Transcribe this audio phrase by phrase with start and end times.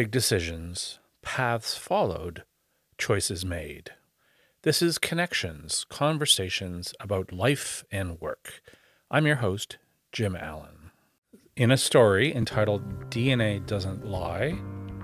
[0.00, 2.44] Big decisions, paths followed,
[2.96, 3.90] choices made.
[4.62, 8.62] This is Connections, conversations about life and work.
[9.10, 9.76] I'm your host,
[10.10, 10.90] Jim Allen.
[11.54, 14.58] In a story entitled DNA Doesn't Lie,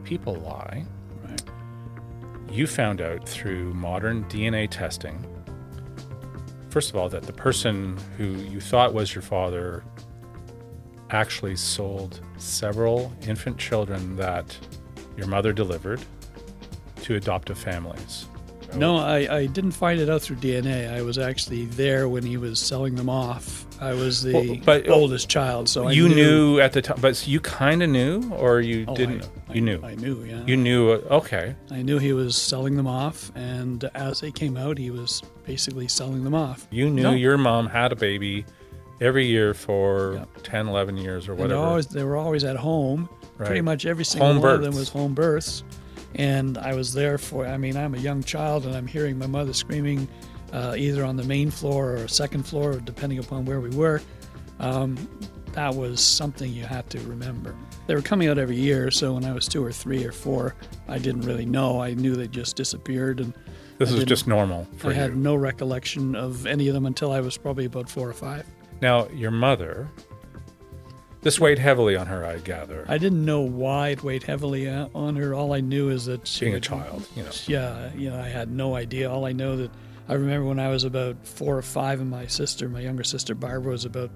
[0.04, 0.86] People Lie,
[1.22, 1.42] Right.
[2.50, 5.22] you found out through modern DNA testing,
[6.70, 9.84] first of all, that the person who you thought was your father
[11.10, 14.58] actually sold several infant children that
[15.16, 16.00] your mother delivered
[17.02, 18.26] to adoptive families.
[18.74, 20.92] No, I, I didn't find it out through DNA.
[20.92, 23.64] I was actually there when he was selling them off.
[23.80, 26.58] I was the Well, but- oldest child, so I you knew.
[26.60, 29.28] at the time, but you kind of knew, or you Oh, I- didn't?
[29.48, 29.80] I, you knew.
[29.84, 30.42] I knew, yeah.
[30.46, 30.90] you knew.
[30.90, 31.54] uh, Okay.
[31.70, 35.88] I knew he was selling them off, and as they came out, he was basically
[35.88, 36.66] selling them off.
[36.70, 37.12] You knew No.
[37.12, 38.44] your mom had a baby
[39.00, 40.28] every year for Yep.
[40.42, 41.60] 10, 11 years or And whatever.
[41.60, 43.08] always, they were always at home.
[43.36, 45.62] Pretty much every single Home one of them was home births.
[46.14, 49.26] And I was there for, I mean, I'm a young child and I'm hearing my
[49.26, 50.08] mother screaming
[50.52, 54.00] uh, either on the main floor or second floor, depending upon where we were.
[54.58, 54.96] Um,
[55.52, 57.54] that was something you had to remember.
[57.86, 60.54] They were coming out every year, so when I was two or three or four,
[60.88, 61.80] I didn't really know.
[61.80, 63.32] I knew they just disappeared, and
[63.78, 64.96] this I was just normal for I you.
[64.96, 68.46] had no recollection of any of them until I was probably about four or five.
[68.82, 69.88] Now, your mother,
[71.26, 74.86] this weighed heavily on her, I gather, I didn't know why it weighed heavily uh,
[74.94, 75.34] on her.
[75.34, 77.30] All I knew is that she being a child, you know.
[77.48, 79.10] Yeah, you know, I had no idea.
[79.10, 79.72] All I know that
[80.08, 83.34] I remember when I was about four or five, and my sister, my younger sister
[83.34, 84.12] Barbara, was about,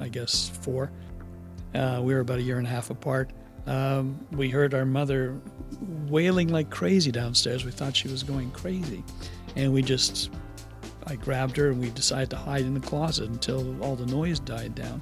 [0.00, 0.92] I guess, four.
[1.74, 3.30] Uh, we were about a year and a half apart.
[3.66, 5.40] Um, we heard our mother
[6.08, 7.64] wailing like crazy downstairs.
[7.64, 9.02] We thought she was going crazy,
[9.56, 10.30] and we just,
[11.06, 14.40] I grabbed her and we decided to hide in the closet until all the noise
[14.40, 15.00] died down.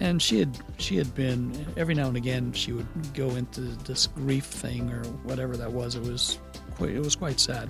[0.00, 4.06] And she had she had been every now and again she would go into this
[4.06, 5.96] grief thing or whatever that was.
[5.96, 6.38] It was
[6.76, 7.68] quite, it was quite sad,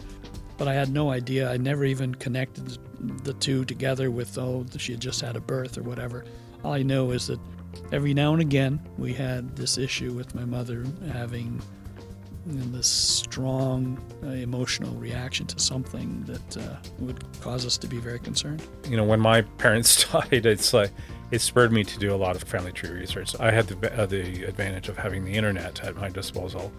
[0.58, 1.50] but I had no idea.
[1.50, 2.78] I never even connected
[3.24, 6.24] the two together with oh she had just had a birth or whatever.
[6.64, 7.40] All I know is that
[7.92, 11.62] every now and again we had this issue with my mother having
[12.48, 18.18] this strong uh, emotional reaction to something that uh, would cause us to be very
[18.18, 18.62] concerned.
[18.88, 20.90] you know, when my parents died, it's like
[21.30, 23.34] it spurred me to do a lot of family tree research.
[23.38, 26.72] I had the, uh, the advantage of having the internet at my disposal,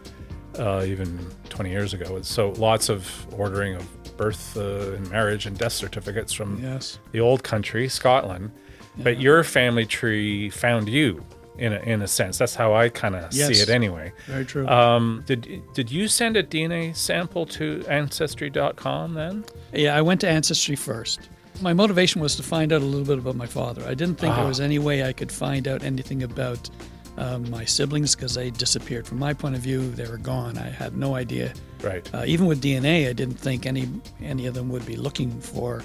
[0.58, 2.22] uh, even 20 years ago.
[2.24, 7.00] So lots of ordering of birth uh, and marriage and death certificates from Yes.
[7.12, 8.52] the old country, Scotland.
[8.98, 11.24] But your family tree found you
[11.58, 12.38] in a, in a sense.
[12.38, 14.12] That's how I kind of see it anyway.
[14.28, 14.68] Very true.
[14.68, 19.46] Um, did did you send a DNA sample to ancestry.com then?
[19.74, 21.30] Yeah, I went to Ancestry first.
[21.62, 23.84] My motivation was to find out a little bit about my father.
[23.86, 24.38] I didn't think Ah.
[24.38, 26.70] there was any way I could find out anything about
[27.18, 29.06] um, my siblings because they disappeared.
[29.06, 30.58] From my point of view, they were gone.
[30.58, 31.54] I had no idea.
[31.84, 32.10] Right.
[32.14, 33.90] Uh, even with DNA, I didn't think any
[34.24, 35.84] any of them would be looking for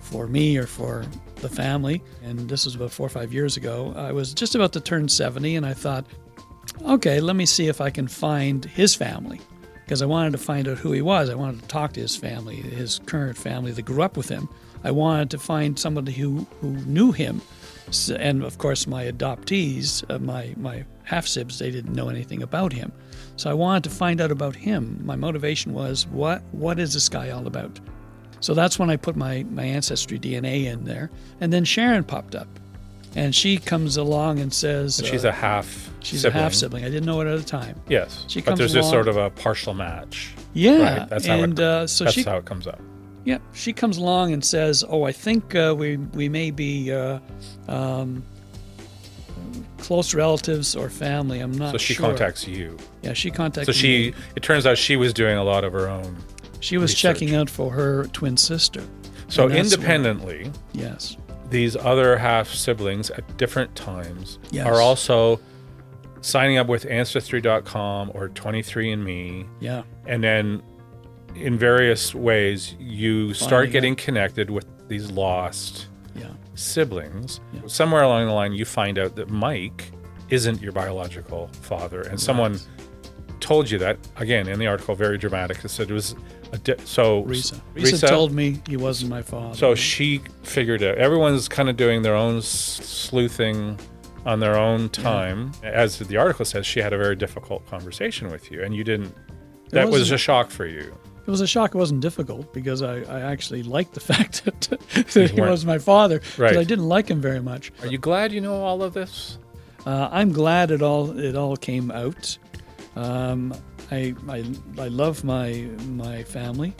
[0.00, 1.04] for me or for
[1.36, 2.02] the family.
[2.22, 3.94] And this was about four or five years ago.
[3.96, 6.04] I was just about to turn 70, and I thought,
[6.84, 9.40] okay, let me see if I can find his family
[9.84, 11.30] because I wanted to find out who he was.
[11.30, 14.48] I wanted to talk to his family, his current family that grew up with him.
[14.86, 17.42] I wanted to find somebody who, who knew him.
[18.16, 22.72] And of course, my adoptees, uh, my, my half sibs, they didn't know anything about
[22.72, 22.92] him.
[23.34, 25.00] So I wanted to find out about him.
[25.04, 27.80] My motivation was what, what is this guy all about?
[28.38, 31.10] So that's when I put my, my ancestry DNA in there.
[31.40, 32.48] And then Sharon popped up.
[33.16, 35.90] And she comes along and says, And she's uh, a half.
[36.00, 36.38] she's sibling.
[36.38, 36.84] a half sibling.
[36.84, 37.80] I didn't know it at the time.
[37.88, 40.32] Yes, She comes but there's this sort of a partial match.
[40.54, 42.80] Yeah, Right, that's how it- uh, so That's she, how it comes up.
[43.26, 47.18] Yeah, she comes along and says, "Oh, I think uh, we we may be uh,
[47.68, 48.22] um,
[49.78, 51.40] close relatives or family.
[51.40, 52.76] I'm not So she sure." contacts you.
[53.02, 53.66] Yeah, she contacted.
[53.74, 54.10] So she.
[54.10, 54.14] me.
[54.36, 56.16] It turns out she was doing a lot of her own.
[56.60, 57.02] she was research.
[57.02, 58.82] checking out for her twin sister.
[59.28, 61.16] So independently, Yes,
[61.50, 64.66] these other half siblings at different times Yes.
[64.66, 65.40] are also
[66.20, 70.62] signing up with Ancestry.com or 23andMe, yeah, and then
[71.36, 77.40] in various ways you start Finding getting connected with these lost yeah, siblings.
[77.52, 77.60] Yeah.
[77.66, 79.90] Somewhere along the line, you find out that Mike
[80.30, 82.58] isn't your biological father, and someone
[83.40, 84.94] told you that again in the article.
[84.94, 85.64] Very dramatic.
[85.64, 86.14] It said it was
[86.52, 87.60] a di- so Risa.
[87.74, 88.08] Risa.
[88.08, 89.54] told me he wasn't my father.
[89.56, 90.96] So she figured out.
[90.98, 93.78] Everyone's kind of doing their own s- sleuthing
[94.24, 95.52] on their own time.
[95.62, 99.14] As the article says, she had a very difficult conversation with you, and you didn't.
[99.70, 100.96] That was wasn't- a shock for you.
[101.26, 101.74] It was a shock.
[101.74, 104.60] It wasn't difficult because I, I actually liked the fact that,
[105.12, 106.20] that he was my father.
[106.38, 106.56] Right.
[106.56, 107.72] I didn't like him very much.
[107.82, 109.38] Are you glad you know all of this?
[109.84, 112.38] Uh, I'm glad it all it all came out.
[112.96, 113.54] Um,
[113.90, 114.44] I, I,
[114.78, 116.74] I love my, my family.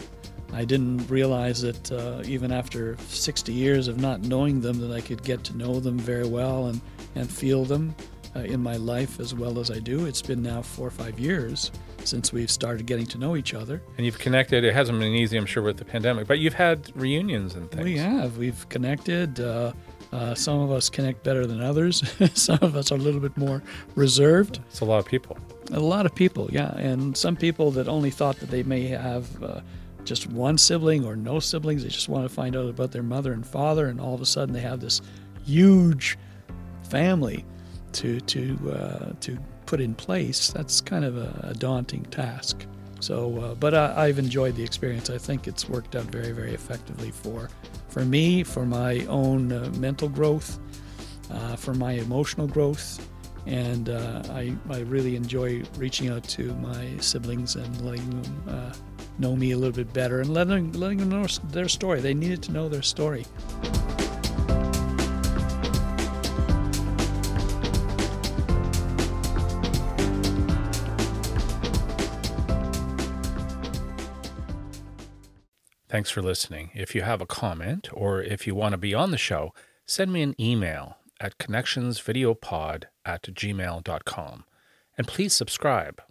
[0.52, 5.00] I didn't realize that uh, even after 60 years of not knowing them, that I
[5.00, 6.80] could get to know them very well and,
[7.14, 7.94] and feel them
[8.34, 10.06] uh, in my life as well as I do.
[10.06, 11.70] It's been now four or five years
[12.06, 13.82] since we've started getting to know each other.
[13.96, 14.64] And you've connected.
[14.64, 17.84] It hasn't been easy, I'm sure, with the pandemic, but you've had reunions and things.
[17.84, 18.38] We have.
[18.38, 19.40] We've connected.
[19.40, 19.72] Uh,
[20.12, 22.02] uh, some of us connect better than others.
[22.34, 23.62] some of us are a little bit more
[23.94, 24.60] reserved.
[24.70, 25.36] It's a lot of people.
[25.72, 26.76] A lot of people, yeah.
[26.76, 29.60] And some people that only thought that they may have uh,
[30.04, 31.82] just one sibling or no siblings.
[31.82, 34.26] They just want to find out about their mother and father, and all of a
[34.26, 35.02] sudden they have this
[35.44, 36.16] huge
[36.88, 37.44] family
[37.92, 40.50] to to uh, to put in place.
[40.50, 42.66] That's kind of a, a daunting task.
[43.00, 45.10] So, uh, but I, have enjoyed the experience.
[45.10, 47.50] I think it's worked out very, very effectively for
[47.88, 50.58] for me, for my own uh, mental growth,
[51.30, 53.06] uh, for my emotional growth,
[53.46, 58.72] and uh, I, I really enjoy reaching out to my siblings and letting them uh,
[59.18, 62.00] know me a little bit better and letting, letting them know their story.
[62.00, 63.24] They needed to know their story.
[75.88, 76.70] Thanks for listening.
[76.74, 79.54] If you have a comment or if you want to be on the show,
[79.86, 84.44] send me an email at connectionsvideopod at gmail.com.
[84.98, 86.02] And please subscribe.